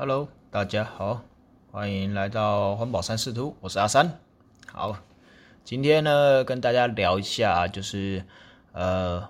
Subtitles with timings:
[0.00, 1.22] Hello，大家好，
[1.72, 4.20] 欢迎来到环保三视图，我是阿三。
[4.72, 4.96] 好，
[5.64, 8.24] 今天呢跟大家聊一下，就是
[8.70, 9.28] 呃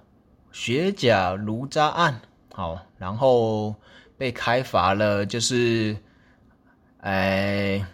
[0.52, 2.20] 雪甲炉渣案。
[2.52, 3.76] 好，然后
[4.18, 5.96] 被开罚了，就是
[7.00, 7.86] 哎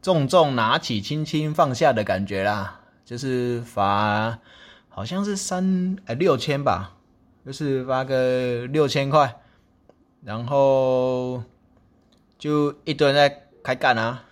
[0.00, 4.38] 重重拿起，轻轻放下的感觉啦，就是罚
[4.88, 6.96] 好像是三哎六千吧，
[7.44, 9.38] 就是罚个六千块。
[10.26, 11.40] 然后
[12.36, 14.24] 就一堆人在开干啊，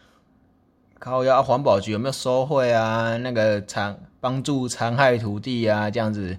[0.98, 3.16] 靠要环保局有没有收贿啊？
[3.18, 6.36] 那个残帮助残害土地啊，这样子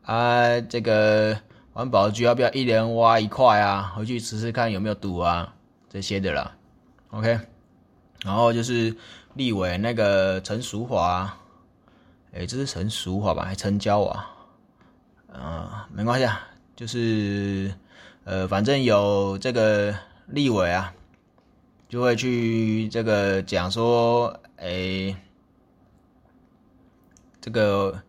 [0.00, 1.38] 啊，这个
[1.74, 3.92] 环保局要不要一人挖一块啊？
[3.94, 5.54] 回去试试看有没有毒啊？
[5.90, 6.56] 这些的啦
[7.10, 7.38] ，OK。
[8.24, 8.96] 然后就是
[9.34, 11.36] 立委那个陈淑华，
[12.32, 13.44] 哎，这是陈淑华吧？
[13.44, 14.30] 还陈娇啊？
[15.30, 17.70] 啊，没关系啊，就是。
[18.24, 19.94] 呃，反正有这个
[20.26, 20.94] 立委啊，
[21.90, 25.14] 就会去这个讲说，哎，
[27.38, 28.00] 这个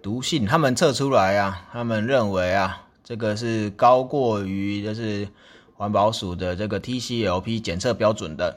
[0.00, 5.26] 毒性他们测出来啊，他们认为啊，这个是高过于就是
[5.74, 8.56] 环保署的这个 TCLP 检测标准的。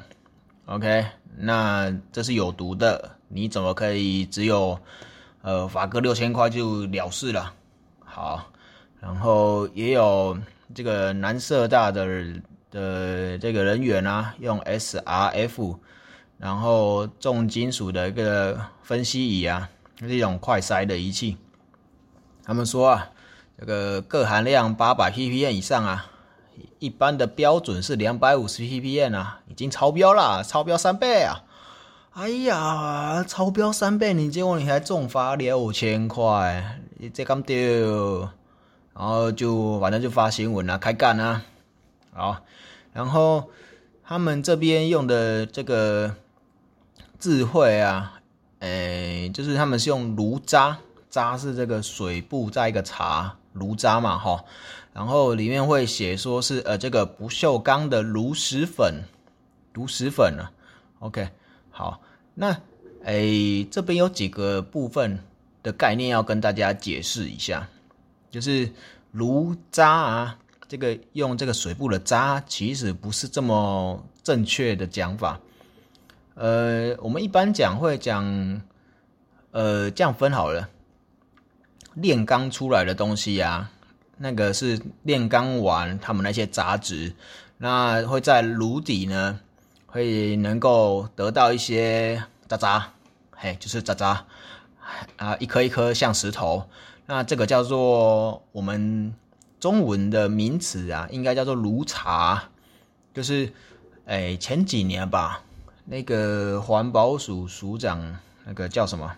[0.68, 1.04] OK，
[1.36, 4.80] 那这是有毒的，你怎么可以只有
[5.42, 7.52] 呃罚个六千块就了事了？
[8.06, 8.46] 好，
[9.02, 10.38] 然后也有。
[10.74, 12.06] 这个南社大的
[12.72, 15.78] 的这个人员啊，用 SRF，
[16.38, 21.38] 然后重金属的一个分析仪啊，是一种快筛的仪器。
[22.44, 23.10] 他们说啊，
[23.60, 26.06] 这个铬含量八百 ppm 以上啊，
[26.80, 31.44] 一般的标准是两百五十 ppm 啊，已经超标了，超标三倍啊！
[32.14, 38.30] 哎呀，超标三倍，你结果你还重罚六千块，你这咁丢？
[39.00, 41.42] 然后就反正就发新闻啊，开干啊，
[42.12, 42.44] 好，
[42.92, 43.50] 然后
[44.04, 46.14] 他们这边用的这个
[47.18, 48.20] 智慧啊，
[48.60, 50.78] 诶，就是他们是用炉渣，
[51.10, 54.44] 渣是这个水布在一个茶炉渣嘛，哈，
[54.92, 59.06] 然后里面会写说是呃这个不锈钢的炉石粉，
[59.72, 60.52] 炉石粉啊
[61.00, 61.30] ，OK，
[61.72, 62.02] 好，
[62.34, 62.58] 那
[63.06, 65.24] 诶这边有几个部分
[65.64, 67.70] 的概念要跟大家解释一下。
[68.32, 68.72] 就是
[69.12, 75.40] 炉渣啊，这个用这个水布的渣，其实不是这么正确的讲法。
[76.36, 78.62] 呃，我们一般讲会讲，
[79.52, 80.70] 呃，这样分好了。
[81.96, 83.72] 炼钢出来的东西啊，
[84.18, 87.14] 那个是炼钢完他们那些杂质，
[87.58, 89.40] 那会在炉底呢，
[89.88, 92.94] 会能够得到一些渣渣，
[93.32, 94.26] 嘿，就是渣渣
[95.18, 96.70] 啊，一颗一颗像石头。
[97.10, 99.16] 那这个叫做我们
[99.60, 102.44] 中文的名词啊，应该叫做炉茶，
[103.16, 103.52] 就是，
[104.06, 105.42] 哎，前几年吧，
[105.86, 109.12] 那个环保署署长那个叫什么？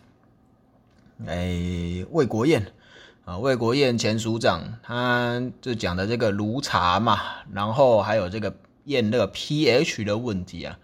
[1.28, 2.72] 哎，魏国燕
[3.26, 7.20] 啊，魏国燕前署长，他就讲的这个炉茶嘛，
[7.52, 10.80] 然后还有这个验那个 pH 的问题啊，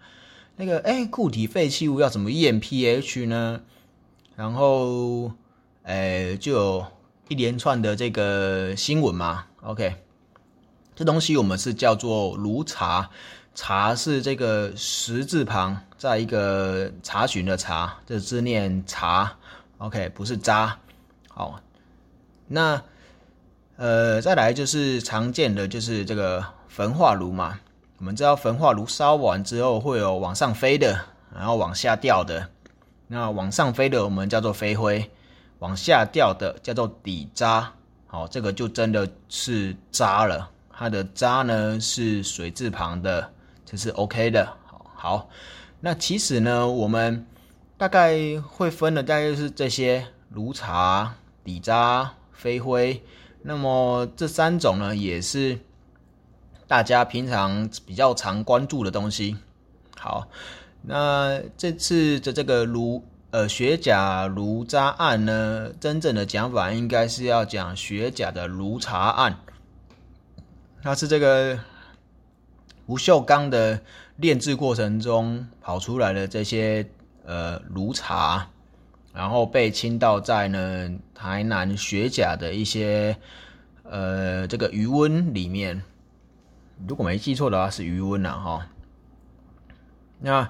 [0.56, 3.62] 那个哎，固体废弃物要怎么验 pH 呢？
[4.36, 5.32] 然后，
[5.84, 6.84] 哎，就。
[7.28, 9.96] 一连串的这个新闻嘛，OK，
[10.96, 13.10] 这东西我们是叫做炉查，
[13.54, 19.36] 查是这个十字旁，在一个查询的查，这字念查
[19.76, 20.78] ，OK，不是渣。
[21.28, 21.60] 好，
[22.46, 22.82] 那
[23.76, 27.60] 呃，再来就是常见的就是这个焚化炉嘛，
[27.98, 30.98] 我们知道焚化炉烧完之后会有往上飞的，
[31.36, 32.48] 然后往下掉的，
[33.08, 35.10] 那往上飞的我们叫做飞灰。
[35.60, 37.72] 往下掉的叫做底渣，
[38.06, 40.48] 好，这个就真的是渣了。
[40.70, 43.32] 它的渣呢是水字旁的，
[43.66, 44.56] 这是 OK 的。
[44.94, 45.28] 好，
[45.80, 47.26] 那其实呢，我们
[47.76, 53.02] 大概会分的大概是这些炉茶、底渣、飞灰。
[53.42, 55.58] 那么这三种呢，也是
[56.68, 59.36] 大家平常比较常关注的东西。
[59.96, 60.28] 好，
[60.82, 63.04] 那这次的这个炉。
[63.30, 69.38] 呃，雪甲炉渣案呢，真正的讲法应该是要讲雪甲的炉茶案。
[70.82, 71.58] 它是这个
[72.86, 73.82] 不锈钢的
[74.16, 76.88] 炼制过程中跑出来的这些
[77.26, 78.48] 呃炉茶，
[79.12, 83.14] 然后被倾倒在呢台南雪甲的一些
[83.82, 85.82] 呃这个余温里面。
[86.86, 88.66] 如果没记错的话，是余温了哈。
[90.18, 90.48] 那。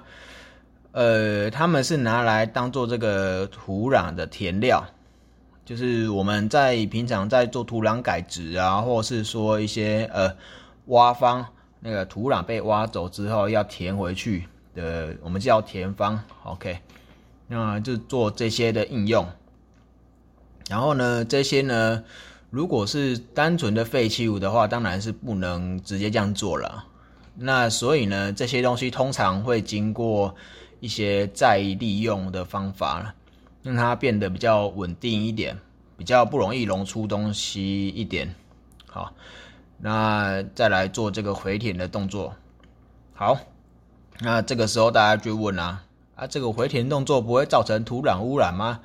[0.91, 4.83] 呃，他们是拿来当做这个土壤的填料，
[5.63, 10.35] 就是我们在平常在做土壤改植啊，或是说一些呃
[10.85, 11.45] 挖方
[11.79, 16.21] 那个土壤被挖走之后要填回去的，我们叫填方。
[16.43, 16.79] OK，
[17.47, 19.27] 那就做这些的应用。
[20.67, 22.03] 然后呢，这些呢，
[22.49, 26.85] 如果是单纯的废弃物的话，当然是不能直接这样做了。
[27.35, 30.35] 那所以呢，这些东西通常会经过
[30.79, 33.13] 一些再利用的方法，
[33.63, 35.57] 让它变得比较稳定一点，
[35.97, 38.33] 比较不容易溶出东西一点。
[38.87, 39.13] 好，
[39.77, 42.33] 那再来做这个回填的动作。
[43.13, 43.37] 好，
[44.19, 45.83] 那这个时候大家就问啊，
[46.15, 48.79] 啊，这个回填动作不会造成土壤污染吗？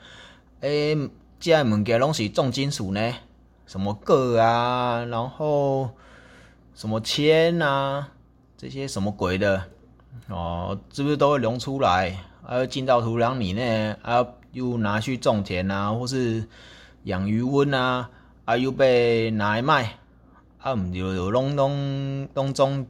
[0.61, 0.97] 诶，
[1.39, 3.15] 既然物件拢是重金属呢，
[3.67, 5.91] 什么铬啊，然后
[6.75, 8.11] 什么铅啊。
[8.57, 9.63] 这些什么鬼的
[10.29, 12.17] 哦，是不是都会溶出来，
[12.47, 13.97] 啊，进到土壤里呢？
[14.03, 16.47] 啊，又拿去种田啊，或是
[17.05, 18.09] 养鱼温啊，
[18.45, 19.99] 啊，又被拿来卖，
[20.59, 22.87] 啊，唔就就拢拢当中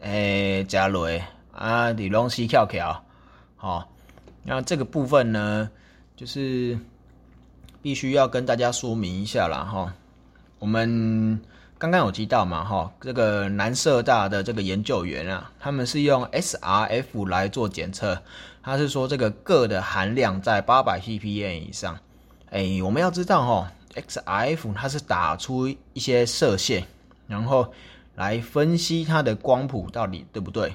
[0.00, 1.08] 诶加落，
[1.52, 3.04] 啊，就拢死翘翘，
[3.56, 3.88] 好，
[4.42, 5.70] 那这个部分呢，
[6.16, 6.78] 就是
[7.82, 9.92] 必须要跟大家说明一下啦，哈，
[10.58, 11.40] 我们。
[11.78, 18.20] 刚刚有提到嘛，哈，这个南社大的这个研究员啊，他们是用 SRF 来做检测，
[18.60, 21.96] 他是说这个铬的含量在八百 ppm 以上。
[22.50, 26.84] 哎，我们要知道哈，XRF 它是打出一些射线，
[27.28, 27.72] 然后
[28.16, 30.74] 来分析它的光谱到底对不对，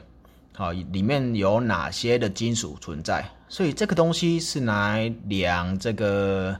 [0.55, 6.57] 好，里面有哪些的金属存在，所以这个东西是来量这个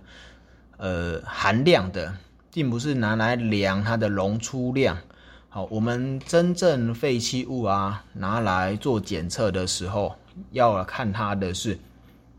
[0.75, 2.13] 呃含量的。
[2.53, 4.97] 并不是拿来量它的溶出量。
[5.50, 10.15] 好，我们真正废弃物啊，拿来做检测的时候，
[10.51, 11.79] 要看它的是，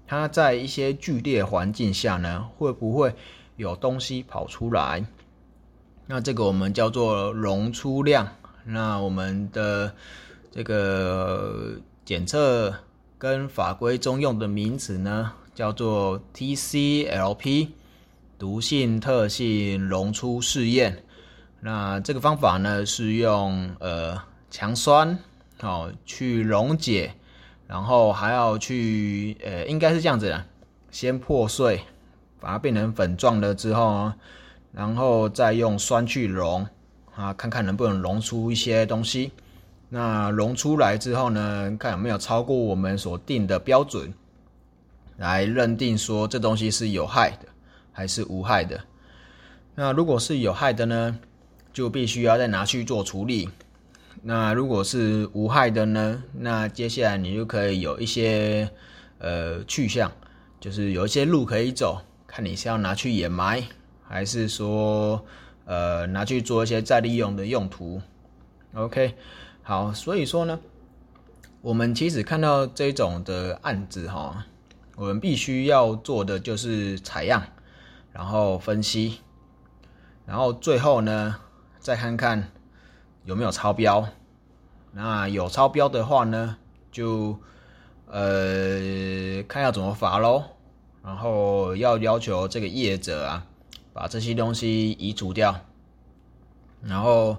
[0.06, 3.14] 它在一些剧烈环境下呢，会不会
[3.56, 5.04] 有东西跑出来？
[6.06, 8.28] 那这个我们叫做溶出量。
[8.66, 9.94] 那我们的
[10.50, 12.74] 这个检测
[13.16, 17.68] 跟法规中用的名词呢，叫做 TCLP。
[18.38, 21.02] 毒性特性溶出试验，
[21.60, 24.20] 那这个方法呢是用呃
[24.50, 25.18] 强酸
[25.60, 27.12] 哦去溶解，
[27.66, 30.44] 然后还要去呃应该是这样子的，
[30.90, 31.80] 先破碎，
[32.40, 34.12] 把它变成粉状了之后，
[34.72, 36.66] 然后再用酸去溶
[37.14, 39.30] 啊，看看能不能溶出一些东西。
[39.88, 44.12] 那溶出来之后呢，看有没有超过我们所定的标准，
[45.16, 47.48] 来认定说这东西是有害的。
[47.94, 48.84] 还是无害的。
[49.74, 51.18] 那如果是有害的呢，
[51.72, 53.48] 就必须要再拿去做处理。
[54.22, 58.70] 那如果是无害的呢，那接下来你就可以有一些
[59.18, 60.12] 呃去向，
[60.60, 63.64] 就是有一些路可以走，看你是要拿去掩埋，
[64.06, 65.24] 还是说
[65.64, 68.00] 呃拿去做一些再利用的用途。
[68.74, 69.14] OK，
[69.62, 70.60] 好，所以说呢，
[71.60, 74.46] 我们其实看到这种的案子哈，
[74.96, 77.42] 我们必须要做的就是采样。
[78.14, 79.18] 然后分析，
[80.24, 81.34] 然后最后呢，
[81.80, 82.48] 再看看
[83.24, 84.06] 有没有超标。
[84.92, 86.56] 那有超标的话呢，
[86.92, 87.36] 就
[88.06, 90.44] 呃看要怎么罚喽。
[91.02, 93.46] 然后要要求这个业者啊，
[93.92, 95.60] 把这些东西移除掉，
[96.82, 97.36] 然后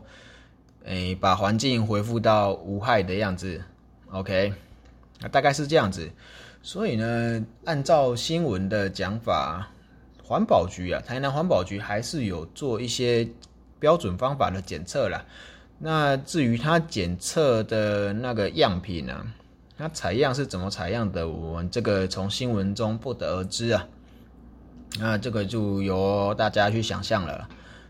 [0.83, 3.63] 诶把环境恢复到无害的样子。
[4.11, 4.53] OK，
[5.21, 6.11] 那大概是这样子。
[6.61, 9.69] 所以呢，按照新闻的讲法。
[10.27, 13.27] 环保局啊，台南环保局还是有做一些
[13.79, 15.23] 标准方法的检测啦。
[15.77, 19.23] 那至于它检测的那个样品呢，
[19.77, 23.87] 它采样是怎么采样的，我们这个从新闻中不得而知啊。
[24.97, 27.47] 那这个就由大家去想象了。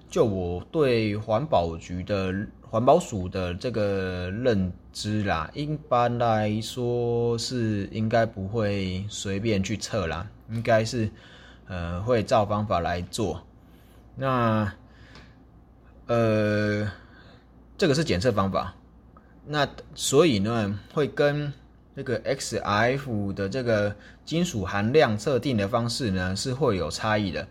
[0.09, 11.09] 就我对环保局的环保署的这个认知啦，一般来说是应该不会随便去测啦，应该是。
[11.67, 13.41] 呃，会照方法来做，
[14.15, 14.71] 那
[16.05, 16.91] 呃，
[17.77, 18.75] 这个是检测方法，
[19.47, 21.51] 那所以呢，会跟
[21.95, 27.47] 这个 XRF 的这个金属含量测定的方式呢，是会有差异的。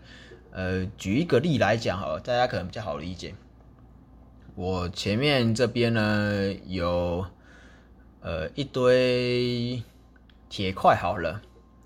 [0.51, 3.35] 呃，举一个例来讲哈，大家可能比较好理解。
[4.55, 7.25] 我前面这边呢有
[8.21, 9.83] 呃一堆
[10.47, 11.41] 铁块，好了。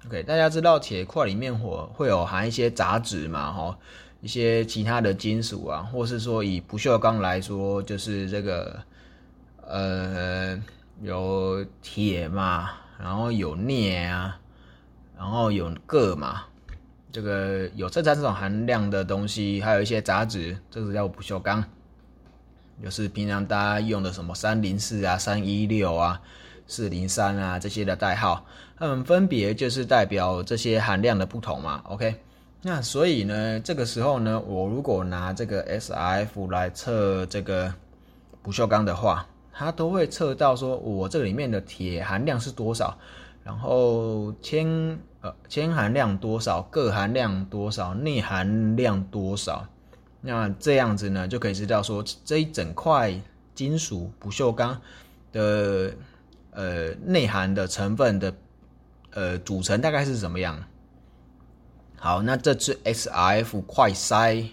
[0.07, 3.51] OK，大家知道铁块里面会会有含一些杂质嘛？
[3.51, 3.77] 哈，
[4.21, 8.79] 一些其他的金属啊，或是说以不锈钢来说，就是这个
[9.61, 10.57] 呃
[11.01, 14.39] 有铁嘛，然后有镍啊，
[15.17, 16.43] 然后有铬嘛，
[17.11, 21.63] 这个有这三种含量的东西，还有一些杂质，这个叫不锈钢。
[22.81, 26.21] 就是平常大家用的什么三零四啊、三一六啊、
[26.69, 28.45] 四零三啊这些的代号，
[28.77, 31.81] 它们分别就是代表这些含量的不同嘛。
[31.85, 32.15] OK，
[32.61, 37.73] 那所以呢，这个时候呢，我如果拿这个 SRF 来测这个
[38.41, 42.97] 不锈钢的话，它都会测到说我这里面的铁含量是多少，
[43.43, 44.67] 然后铅
[45.21, 49.67] 呃铅含量多少，铬含量多少，镍含量多少。
[50.21, 53.13] 那这样子呢，就可以知道说这一整块
[53.55, 54.79] 金属不锈钢
[55.31, 55.93] 的
[56.59, 58.35] 呃内涵的成分的
[59.11, 60.61] 呃组成大概是怎么样。
[61.95, 64.45] 好，那这是 XRF 快筛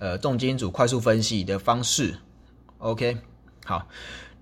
[0.00, 2.16] 呃重金属快速分析的方式。
[2.78, 3.16] OK，
[3.64, 3.86] 好，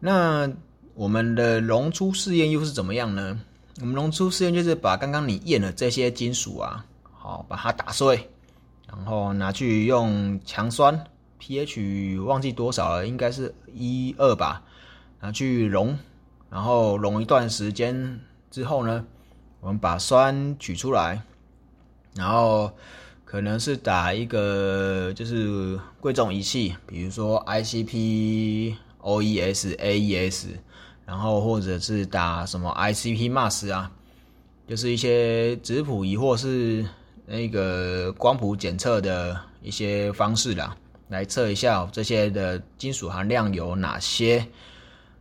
[0.00, 0.50] 那
[0.94, 3.38] 我们的溶出试验又是怎么样呢？
[3.80, 8.30] 我们溶出试验就是把刚刚你验的这些金属啊，好把它打碎。
[8.86, 11.04] 然后拿去用强酸
[11.40, 14.62] ，pH 忘记多少了，应该是一二吧。
[15.20, 15.98] 拿去溶，
[16.54, 19.04] 然后溶一段时间之后呢，
[19.58, 21.20] 我们把酸取出来，
[22.14, 22.70] 然后
[23.24, 30.46] 可能是打一个就是贵重仪器，比如说 ICP、OES、AES，
[31.04, 33.90] 然后或者是打什么 ICP MAS 啊，
[34.68, 36.86] 就是一些质谱仪或是。
[37.26, 40.76] 那个光谱检测的一些方式啦，
[41.08, 44.46] 来测一下这些的金属含量有哪些。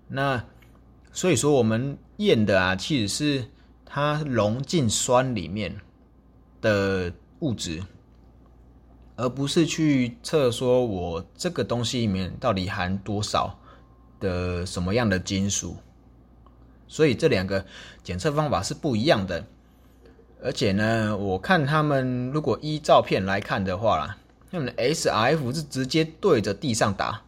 [0.09, 0.43] 那
[1.13, 3.45] 所以说我们验的啊，其实是
[3.85, 5.79] 它溶进酸里面
[6.59, 7.83] 的物质，
[9.15, 13.59] 而不是去测说我这个东西里面到底含多少
[14.19, 15.77] 的什么样的金属。
[16.87, 17.63] 所以这两个
[18.03, 19.45] 检测方法是不一样的。
[20.41, 24.17] 而且呢，我看他们如果依照片来看的话啦，
[24.51, 27.21] 他们的 SRF 是直接对着地上打，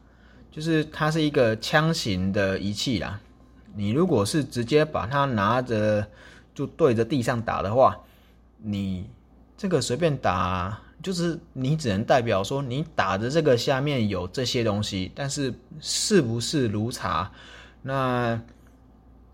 [0.51, 3.21] 就是它是一个枪型的仪器啦。
[3.75, 6.07] 你如果是直接把它拿着
[6.53, 7.99] 就对着地上打的话，
[8.57, 9.09] 你
[9.57, 17.31] 这个随便打，就是你只能代表说你打的这个下面有这些东西，但是是不是如茶，
[17.81, 18.41] 那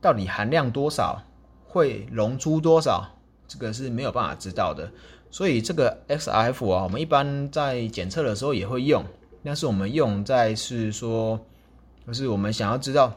[0.02, 1.22] 到底含量多少，
[1.68, 3.08] 会溶出多少？
[3.48, 4.90] 这个是没有办法知道的，
[5.30, 9.04] 所以这个 XRF 啊，我们一般在检测的时候也会用，
[9.44, 11.40] 但是我们用在是说，
[12.08, 13.14] 就是我们想要知道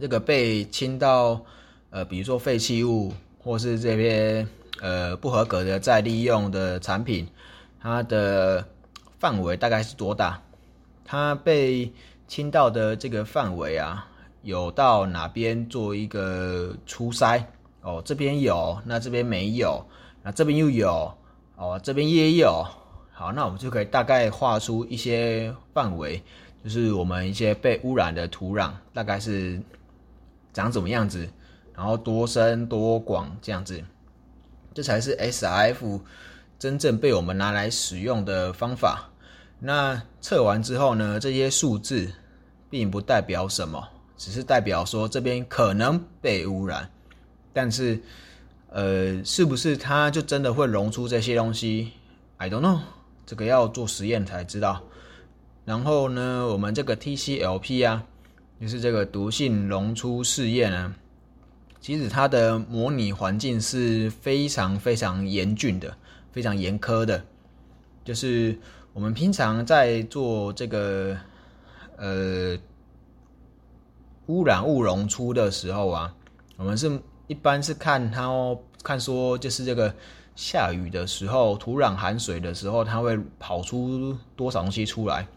[0.00, 1.40] 这个被清到
[1.90, 3.12] 呃，比如说废弃物
[3.42, 4.46] 或是这些
[4.80, 7.26] 呃不合格的再利用的产品，
[7.80, 8.64] 它的
[9.18, 10.40] 范围大概是多大？
[11.04, 11.90] 它被
[12.26, 14.06] 清到的这个范围啊，
[14.42, 17.42] 有到哪边做一个初筛？
[17.80, 19.82] 哦，这边有，那这边没有，
[20.22, 21.10] 那这边又有，
[21.56, 22.66] 哦，这边也有，
[23.12, 26.22] 好，那我们就可以大概画出一些范围，
[26.62, 29.58] 就是我们一些被污染的土壤大概是
[30.58, 31.28] 长怎么样子，
[31.72, 33.80] 然后多深多广这样子，
[34.74, 36.00] 这才是 SIF
[36.58, 39.08] 真正被我们拿来使用的方法。
[39.60, 42.10] 那测完之后呢，这些数字
[42.68, 46.90] 并不代表什么，只是代表说这边可能被污染。
[47.52, 48.00] 但是，
[48.70, 51.92] 呃，是不是它就真的会溶出这些东西
[52.38, 52.80] ？I don't know，
[53.24, 54.82] 这个要做实验才知道。
[55.64, 58.04] 然后呢，我们这个 TCLP 啊，
[58.60, 60.94] 就是这个毒性溶出试验啊，
[61.80, 65.96] 其实它的模拟环境是非常非常严峻的，
[66.32, 67.24] 非常严苛的。
[68.04, 68.58] 就是
[68.92, 71.16] 我们平常在做这个
[71.96, 72.56] 呃
[74.26, 76.14] 污染物溶出的时候啊，
[76.56, 77.00] 我们是。
[77.28, 79.94] 一般是看它哦，看说就是这个
[80.34, 85.28] 下雨的时候，土壤含水的时候，它会跑出多少东西出来。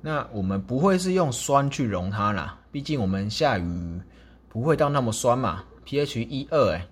[0.00, 4.00] 那我们不会是用酸去溶它啦，毕竟我们下雨
[4.48, 6.86] 不会到那么酸嘛，pH 一二哎。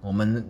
[0.00, 0.48] 我们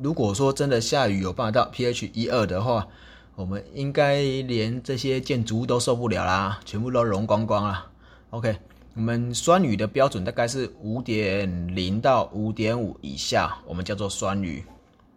[0.00, 2.86] 如果说真的下雨有办法到 pH 一二的话，
[3.34, 7.86] 我们应该连这些建筑物都受不了啦，全部都溶光光了。
[8.30, 8.56] OK。
[8.94, 14.64] 我们酸雨的标准大概是五点零到五点五以下，我们叫做酸雨。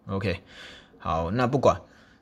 [0.07, 0.37] OK，
[0.97, 1.79] 好，那不管，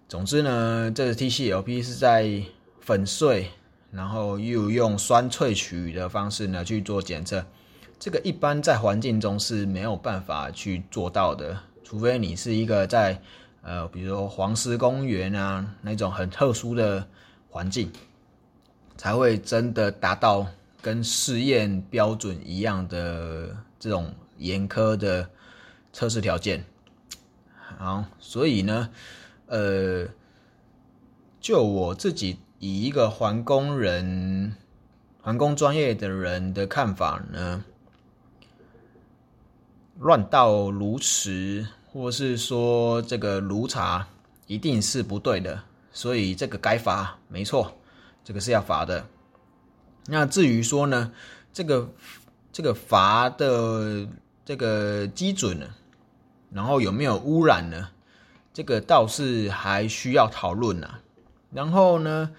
[0.08, 2.44] 总之呢，这个 TCLP 是在
[2.88, 3.50] 粉碎，
[3.92, 7.46] 然后又用酸萃取的方式呢去做检测。
[8.00, 13.22] 这个一般在环境中是没有办法去做到的，除非你是一个在
[13.62, 17.06] 呃，比如说黄石公园啊那种很特殊的
[17.50, 17.92] 环境，
[18.96, 20.48] 才会真的达到。
[20.80, 25.28] 跟试验标准一样的这种严苛的
[25.92, 26.64] 测试条件，
[27.78, 28.90] 好，所以呢，
[29.48, 30.08] 呃，
[31.42, 34.56] 就我自己以一个环工人、
[35.22, 37.64] 环工专业的人的看法呢，
[40.00, 44.08] 乱倒炉石，或是说这个炉茶
[44.48, 45.62] 一定是不对的，
[45.92, 47.72] 所以这个该罚，没错，
[48.24, 49.06] 这个是要罚的。
[50.08, 51.12] 那至于说呢，
[51.54, 51.90] 这个
[52.52, 54.08] 这个罚的
[54.44, 55.68] 这个基准呢，
[56.50, 57.90] 然后有没有污染呢？
[58.54, 61.00] 这个倒是还需要讨论呐。
[61.58, 62.30] 然后呢，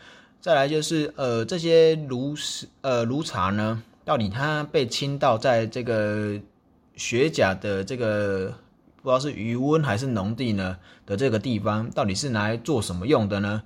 [0.40, 6.40] 再来就是呃，这些炉石呃炉茶呢，到底它被倾倒在这个
[6.94, 8.54] 雪甲的这个
[9.02, 13.64] 不知道是余温还是农地呢的这个地方，到底是拿来做什么用的呢？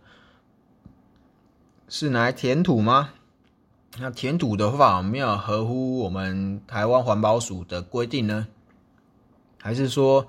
[1.87, 3.11] 是拿来填土吗？
[3.99, 8.47] 那填土的话，没有合乎我们台湾环保署的规定呢？
[9.61, 10.27] 还是说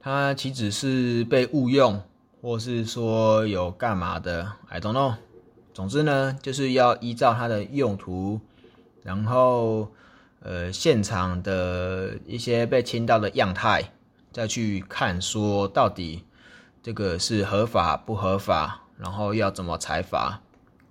[0.00, 2.00] 它岂止是被误用，
[2.46, 5.16] 或是说有干嘛的？I don't know。
[5.74, 8.40] 总之呢，就是要依照它的用途，
[9.02, 9.90] 然后
[10.38, 13.90] 呃现场的一些被倾倒的样态，
[14.30, 16.22] 再去看说到底
[16.84, 20.40] 这个是合法不合法，然后要怎么裁罚。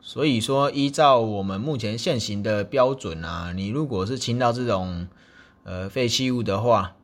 [0.02, 5.08] 所以说，依照我们目前现行的标准啊，你如果是倾倒这种
[5.64, 6.96] 呃废弃物的话，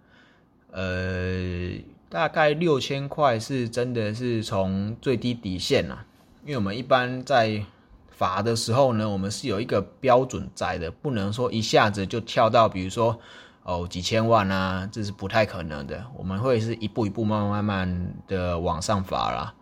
[0.72, 1.72] 呃，
[2.11, 6.05] 大概六千块是真的是从最低底线啊。
[6.43, 7.63] 因为我们一般在
[8.09, 13.17] 罚的时候呢，我们是有一个标准在的，不能说一下子就跳到比如说
[13.63, 16.05] 哦几千万啊，这是不太可能的。
[16.17, 19.53] 我们会是一步一步慢慢慢慢的往上罚啦。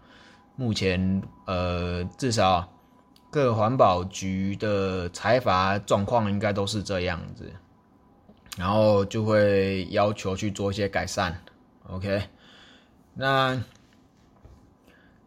[0.55, 2.67] 目前呃至少。
[3.31, 7.45] 各环保局的财阀状况应该都是这样子，
[8.57, 11.39] 然后就会要求去做一些改善。
[11.91, 12.23] OK，
[13.19, 13.61] 那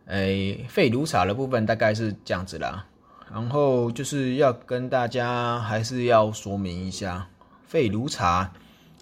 [0.06, 2.87] 诶废炉茶的部分大概是这样子啦。
[3.30, 7.28] 然后就是要跟大家还是要说明一下，
[7.66, 8.50] 废炉茶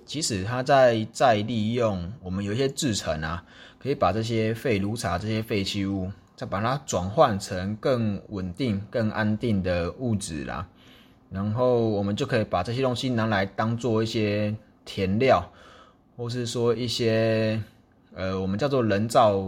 [0.05, 3.45] 其实它在再利用，我们有一些制成啊，
[3.79, 6.11] 可以把这些废炉茶这些废弃物。
[6.37, 10.67] 再把它转换成更稳定、更安定的物质啦，
[11.29, 15.53] 然后我们就可以把这些东西拿来当做一些填料，
[16.17, 17.63] 或是说一些
[18.15, 19.41] 呃，我们叫做人造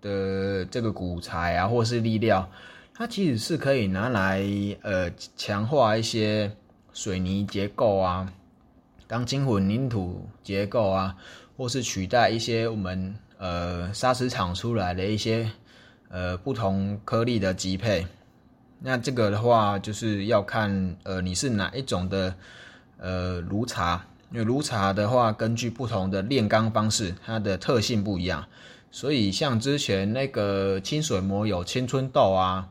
[0.00, 2.48] 的这个骨材啊，或是粒料，
[2.94, 4.42] 它其实是可以拿来
[4.82, 6.50] 呃强化一些
[6.92, 8.32] 水泥结构啊，
[9.06, 11.16] 钢筋混凝土结构啊，
[11.56, 15.50] 或是取代一些我们呃砂石厂出来的一些。
[16.10, 18.06] 呃，不同颗粒的级配，
[18.78, 22.32] 那这个的话就是要看呃你是哪一种的
[22.98, 28.46] 呃炉茶，因为炉茶的话，根据不同的炼钢方式，它的特性不一样，
[28.90, 32.68] 所以像之前那个清水模有青春痘啊，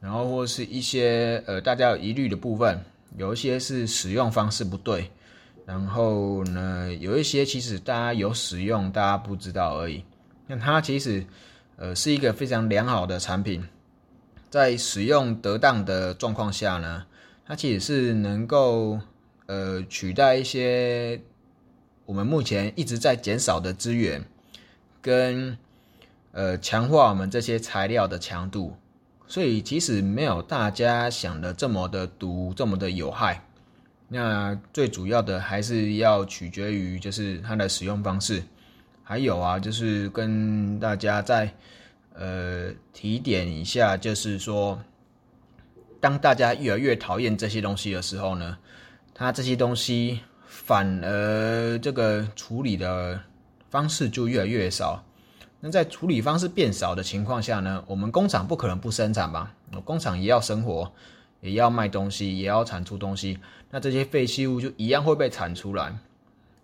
[0.00, 2.84] 然后或是一些呃大家有疑虑的部分，
[3.16, 5.10] 有一些是使用方式不对，
[5.66, 10.04] 然后呢有一些其实大家有使用，大家不知道而已，
[10.46, 11.24] 那它其实。
[11.76, 13.66] 呃，是一个非常良好的产品，
[14.48, 17.04] 在使用得当的状况下呢，
[17.44, 19.00] 它其实是能够
[19.46, 21.20] 呃取代一些
[22.06, 24.24] 我们目前一直在减少的资源，
[25.00, 25.56] 跟
[26.32, 28.76] 呃强化我们这些材料的强度，
[29.26, 33.44] 所以其实没有大家想的这么的毒，这么的有害。
[34.08, 38.42] 那最主要的还是要取决于就是它的使用方式。
[39.06, 41.52] 还有啊，就是跟大家再
[42.14, 44.80] 呃提点一下，就是说，
[46.00, 48.56] 当大家越来越讨厌这些东西的时候呢，
[49.14, 53.20] 它这些东西反而这个处理的
[53.70, 55.02] 方式就越来越少。
[55.60, 59.54] 那在处理方式变少的情况下呢，我们工厂不可能不生产吧？
[59.84, 60.92] 工厂也要生活，
[61.40, 63.38] 也要卖东西，也要产出东西，
[63.70, 65.96] 那这些废弃物就一样会被产出来。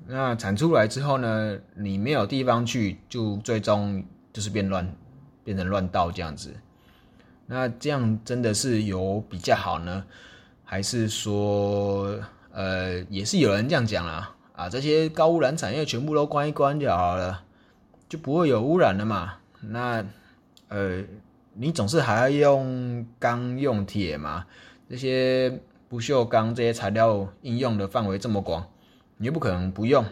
[0.06, 1.58] 那产出来之后呢？
[1.74, 4.90] 你没有地方去，就最终就是变乱，
[5.44, 6.54] 变成乱倒这样子。
[7.46, 10.04] 那这样真的是有比较好呢，
[10.64, 12.18] 还是说，
[12.52, 14.34] 呃，也是有人这样讲啦？
[14.54, 17.44] 啊，这些高污染产业全部都关一关就好了，
[18.08, 19.34] 就不会有污染了嘛？
[19.60, 20.04] 那，
[20.68, 21.02] 呃，
[21.54, 24.46] 你总是还要用钢用铁嘛？
[24.88, 28.66] 这些不锈钢这些材料应用的范围这么广。
[29.16, 30.04] 你又不可能不用，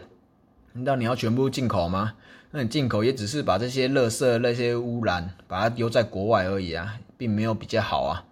[0.73, 2.13] 难道你要全部进口吗？
[2.51, 8.25] 那你进口也只是把这些垃圾、那些污染，把它丢在国外而已啊，并没有比较好啊。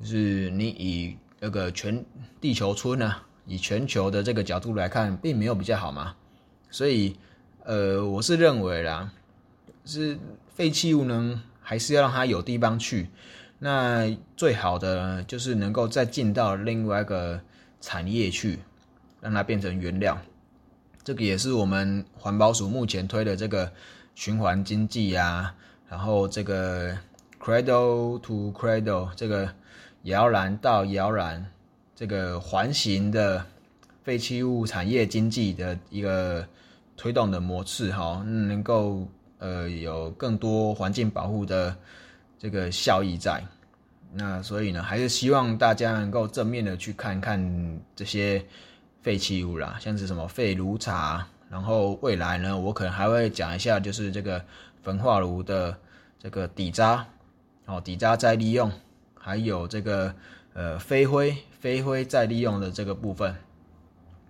[0.00, 2.04] 就是你以那个全
[2.40, 3.14] 地球村呢，
[3.46, 6.14] 以全球的这个角度来看，并没有比较好嘛。
[6.70, 7.16] 所以，
[7.64, 9.10] 呃，我是认为啦，
[9.84, 10.18] 是
[10.54, 13.08] 废弃物呢，还是要让它有地方去。
[13.58, 17.40] 那最好的就是能够再进到另外一个
[17.80, 18.58] 产业去，
[19.20, 20.18] 让它变成原料。
[21.04, 23.70] 这个也是我们环保署目前推的这个
[24.14, 25.54] 循环经济啊，
[25.88, 26.96] 然后这个
[27.40, 29.52] cradle to cradle 这个
[30.04, 31.44] 摇篮到摇篮
[31.94, 33.44] 这个环形的
[34.02, 36.46] 废弃物产业经济的一个
[36.96, 39.06] 推动的模式哈，能够
[39.38, 41.76] 呃有更多环境保护的
[42.38, 43.42] 这个效益在。
[44.12, 48.44] 那所以呢，还是希望大家能够正面的去看看这些。
[49.02, 54.40] 废弃物啦，像是什么废炉茶，然后未来呢，我可能还会讲一下，就是这个
[54.80, 55.76] 焚化炉的
[56.20, 57.04] 这个底渣，
[57.66, 58.70] 哦，底渣再利用，
[59.18, 60.14] 还有这个
[60.52, 63.32] 呃飞灰，飞灰再利用的这个部分，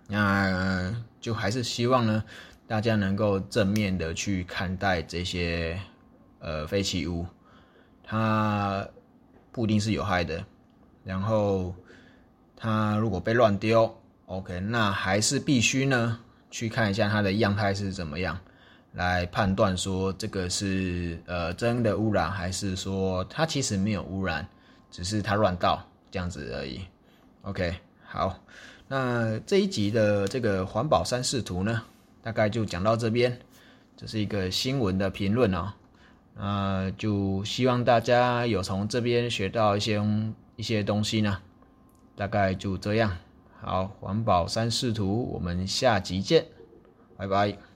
[0.07, 2.23] 那就还是希望呢，
[2.67, 5.79] 大家能够正面的去看待这些
[6.37, 7.25] 呃废弃物，
[8.03, 8.87] 它
[9.51, 10.45] 不一定是有害的，
[11.03, 11.73] 然后
[12.55, 13.91] 它如果被乱丢。
[14.27, 16.19] OK，那还是必须呢
[16.51, 18.39] 去看一下它的样态是怎么样，
[18.91, 24.47] 来判断说这个是呃真的污染，还是说它其实没有污染，
[24.91, 26.79] 只是它乱倒这样子而已。
[27.43, 27.75] OK，
[28.05, 28.39] 好，
[28.87, 31.83] 那这一集的这个环保三视图呢，
[32.21, 33.37] 大概就讲到这边，
[33.97, 35.73] 这是一个新闻的评论哦，
[36.35, 40.01] 那就希望大家有从这边学到一些
[40.55, 41.37] 一些东西呢，
[42.15, 43.17] 大概就这样。
[43.59, 46.45] 好，环保三视图，我们下集见，
[47.17, 47.72] 拜拜。